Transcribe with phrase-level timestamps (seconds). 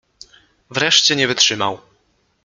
[0.69, 1.79] Wreszcie nie wytrzymał.